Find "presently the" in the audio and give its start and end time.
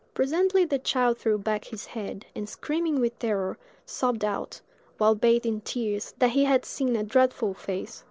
0.15-0.79